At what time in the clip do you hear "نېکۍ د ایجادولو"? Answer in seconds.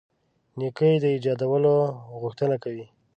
0.57-1.73